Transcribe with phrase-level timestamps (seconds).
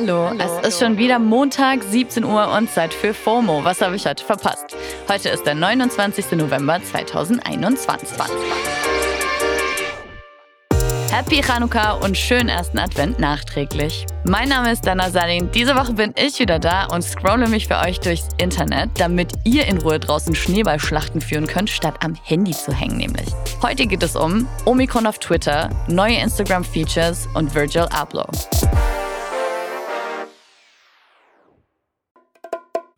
[0.00, 3.64] Hallo, es ist schon wieder Montag, 17 Uhr und Zeit für FOMO.
[3.64, 4.76] Was habe ich heute verpasst?
[5.08, 6.38] Heute ist der 29.
[6.38, 8.08] November 2021.
[11.10, 14.06] Happy Chanukka und schönen ersten Advent nachträglich.
[14.22, 15.50] Mein Name ist Dana Salin.
[15.50, 19.66] Diese Woche bin ich wieder da und scrolle mich für euch durchs Internet, damit ihr
[19.66, 23.26] in Ruhe draußen Schneeballschlachten führen könnt, statt am Handy zu hängen nämlich.
[23.62, 28.28] Heute geht es um Omikron auf Twitter, neue Instagram-Features und Virgil Abloh.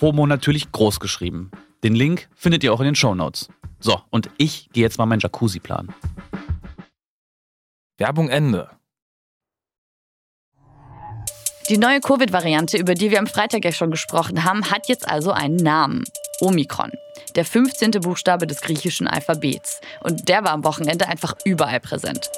[0.00, 1.50] FOMO natürlich groß geschrieben.
[1.84, 3.50] Den Link findet ihr auch in den Shownotes.
[3.80, 5.92] So, und ich gehe jetzt mal meinen Jacuzzi planen.
[7.98, 8.70] Werbung Ende.
[11.68, 15.32] Die neue Covid-Variante, über die wir am Freitag ja schon gesprochen haben, hat jetzt also
[15.32, 16.04] einen Namen.
[16.40, 16.92] Omikron.
[17.36, 17.90] Der 15.
[18.00, 19.82] Buchstabe des griechischen Alphabets.
[20.02, 22.30] Und der war am Wochenende einfach überall präsent.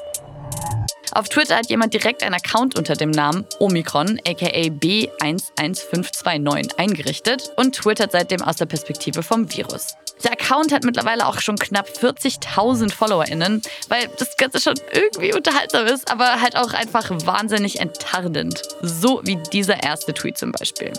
[1.14, 7.74] Auf Twitter hat jemand direkt einen Account unter dem Namen Omikron, aka B11529, eingerichtet und
[7.74, 9.94] twittert seitdem aus der Perspektive vom Virus.
[10.24, 15.86] Der Account hat mittlerweile auch schon knapp 40.000 FollowerInnen, weil das Ganze schon irgendwie unterhaltsam
[15.86, 18.62] ist, aber halt auch einfach wahnsinnig enttarnend.
[18.80, 20.94] So wie dieser erste Tweet zum Beispiel.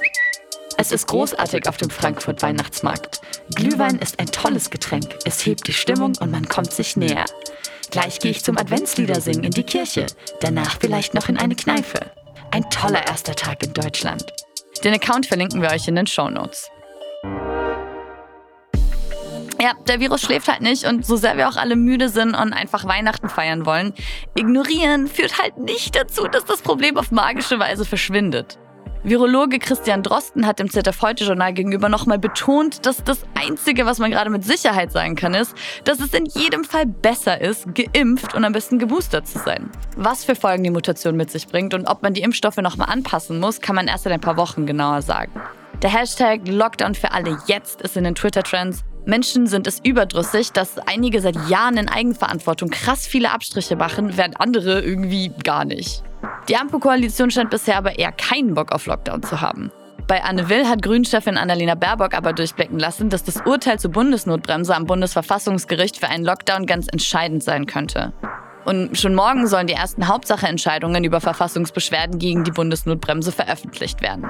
[0.78, 3.22] Es ist großartig auf dem Frankfurt Weihnachtsmarkt.
[3.56, 5.18] Glühwein ist ein tolles Getränk.
[5.26, 7.26] Es hebt die Stimmung und man kommt sich näher.
[7.94, 10.08] Gleich gehe ich zum Adventslieder singen in die Kirche.
[10.42, 12.00] Danach vielleicht noch in eine Kneipe.
[12.50, 14.26] Ein toller erster Tag in Deutschland.
[14.84, 16.72] Den Account verlinken wir euch in den Shownotes.
[19.62, 22.52] Ja, der Virus schläft halt nicht und so sehr wir auch alle müde sind und
[22.52, 23.94] einfach Weihnachten feiern wollen,
[24.36, 28.58] ignorieren führt halt nicht dazu, dass das Problem auf magische Weise verschwindet.
[29.06, 34.00] Virologe Christian Drosten hat dem ZDF Heute Journal gegenüber nochmal betont, dass das Einzige, was
[34.00, 35.54] man gerade mit Sicherheit sagen kann, ist,
[35.84, 39.70] dass es in jedem Fall besser ist, geimpft und am besten geboostert zu sein.
[39.98, 43.42] Was für Folgen die Mutation mit sich bringt und ob man die Impfstoffe nochmal anpassen
[43.42, 45.34] muss, kann man erst in ein paar Wochen genauer sagen.
[45.82, 48.86] Der Hashtag Lockdown für alle jetzt ist in den Twitter-Trends.
[49.06, 54.40] Menschen sind es überdrüssig, dass einige seit Jahren in Eigenverantwortung krass viele Abstriche machen, während
[54.40, 56.04] andere irgendwie gar nicht.
[56.50, 59.72] Die Ampelkoalition scheint bisher aber eher keinen Bock auf Lockdown zu haben.
[60.08, 64.76] Bei Anne Will hat Grünchefin Annalena Baerbock aber durchblicken lassen, dass das Urteil zur Bundesnotbremse
[64.76, 68.12] am Bundesverfassungsgericht für einen Lockdown ganz entscheidend sein könnte.
[68.66, 74.30] Und schon morgen sollen die ersten Hauptsacheentscheidungen über Verfassungsbeschwerden gegen die Bundesnotbremse veröffentlicht werden.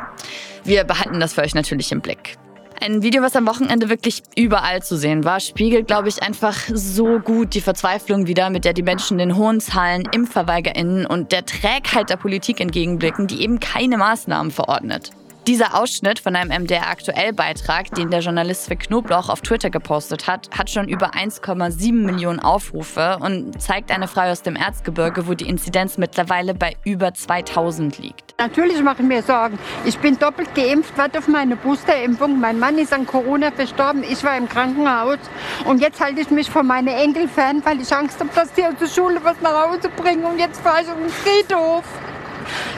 [0.64, 2.38] Wir behalten das für euch natürlich im Blick.
[2.86, 7.20] Ein Video, was am Wochenende wirklich überall zu sehen war, spiegelt, glaube ich, einfach so
[7.20, 12.10] gut die Verzweiflung wider, mit der die Menschen den hohen Zahlen ImpfverweigerInnen und der Trägheit
[12.10, 15.12] der Politik entgegenblicken, die eben keine Maßnahmen verordnet.
[15.48, 20.70] Dieser Ausschnitt von einem MDR-Aktuell-Beitrag, den der Journalist für Knoblauch auf Twitter gepostet hat, hat
[20.70, 25.98] schon über 1,7 Millionen Aufrufe und zeigt eine Frau aus dem Erzgebirge, wo die Inzidenz
[25.98, 28.33] mittlerweile bei über 2000 liegt.
[28.40, 29.60] Natürlich mache ich mir Sorgen.
[29.86, 32.40] Ich bin doppelt geimpft, warte auf meine Boosterimpfung.
[32.40, 35.20] Mein Mann ist an Corona verstorben, ich war im Krankenhaus.
[35.66, 38.66] Und jetzt halte ich mich von meinen Enkeln fern, weil ich Angst habe, dass die
[38.66, 40.26] aus der Schule was nach Hause bringen.
[40.26, 41.84] Und jetzt fahre ich auf den Friedhof.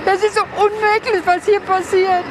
[0.03, 2.25] Das ist so unmöglich, was hier passiert.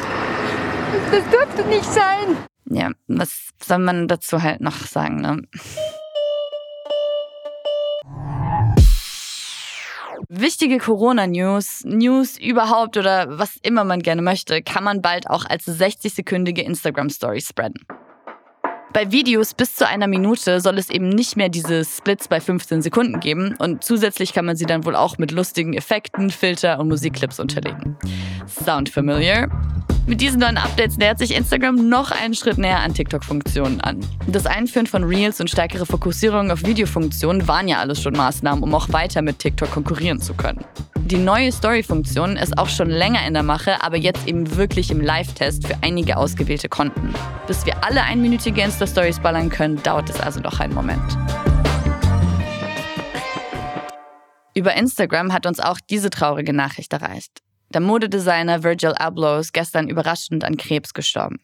[1.10, 2.36] Das dürfte nicht sein.
[2.66, 5.42] Ja, was soll man dazu halt noch sagen, ne?
[10.36, 15.64] Wichtige Corona-News, News überhaupt oder was immer man gerne möchte, kann man bald auch als
[15.68, 17.86] 60-sekündige Instagram-Story spreaden.
[18.94, 22.80] Bei Videos bis zu einer Minute soll es eben nicht mehr diese Splits bei 15
[22.80, 26.86] Sekunden geben und zusätzlich kann man sie dann wohl auch mit lustigen Effekten, Filter und
[26.86, 27.96] Musikclips unterlegen.
[28.46, 29.48] Sound familiar?
[30.06, 33.98] Mit diesen neuen Updates nähert sich Instagram noch einen Schritt näher an TikTok-Funktionen an.
[34.28, 38.72] Das Einführen von Reels und stärkere Fokussierung auf Videofunktionen waren ja alles schon Maßnahmen, um
[38.76, 40.64] auch weiter mit TikTok konkurrieren zu können.
[41.06, 45.02] Die neue Story-Funktion ist auch schon länger in der Mache, aber jetzt eben wirklich im
[45.02, 47.12] Live-Test für einige ausgewählte Konten.
[47.46, 51.02] Bis wir alle einminütige Insta-Stories ballern können, dauert es also noch einen Moment.
[54.54, 57.42] Über Instagram hat uns auch diese traurige Nachricht erreicht.
[57.74, 61.36] Der Modedesigner Virgil Abloh ist gestern überraschend an Krebs gestorben.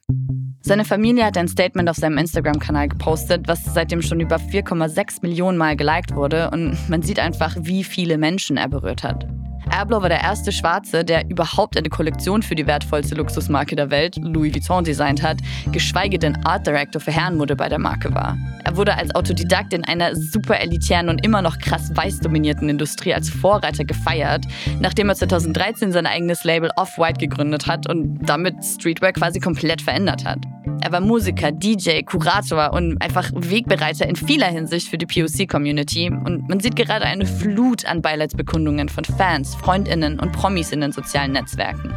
[0.62, 5.58] Seine Familie hat ein Statement auf seinem Instagram-Kanal gepostet, was seitdem schon über 4,6 Millionen
[5.58, 9.26] Mal geliked wurde und man sieht einfach, wie viele Menschen er berührt hat.
[9.70, 14.16] Abloh war der erste Schwarze, der überhaupt eine Kollektion für die wertvollste Luxusmarke der Welt,
[14.16, 15.38] Louis Vuitton, designt hat,
[15.72, 18.36] geschweige denn Art Director für Herrenmode bei der Marke war.
[18.64, 23.14] Er wurde als Autodidakt in einer super elitären und immer noch krass weiß dominierten Industrie
[23.14, 24.44] als Vorreiter gefeiert,
[24.80, 30.24] nachdem er 2013 sein eigenes Label Off-White gegründet hat und damit Streetwear quasi komplett verändert
[30.24, 30.40] hat.
[30.82, 36.10] Er war Musiker, DJ, Kurator und einfach Wegbereiter in vieler Hinsicht für die POC-Community.
[36.10, 40.92] Und man sieht gerade eine Flut an Beileidsbekundungen von Fans, Freundinnen und Promis in den
[40.92, 41.94] sozialen Netzwerken.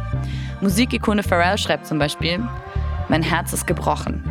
[0.60, 2.40] Musikikone Pharrell schreibt zum Beispiel,
[3.08, 4.24] mein Herz ist gebrochen.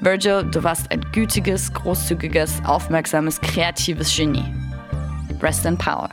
[0.00, 4.44] Virgil, du warst ein gütiges, großzügiges, aufmerksames, kreatives Genie.
[5.40, 6.10] Rest in Power.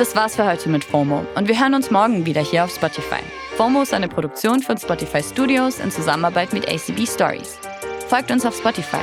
[0.00, 3.20] Das war's für heute mit FOMO und wir hören uns morgen wieder hier auf Spotify.
[3.58, 7.58] FOMO ist eine Produktion von Spotify Studios in Zusammenarbeit mit ACB Stories.
[8.08, 8.96] Folgt uns auf Spotify.